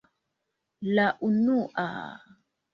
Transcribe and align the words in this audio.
La 0.95 1.05
unua... 1.29 1.87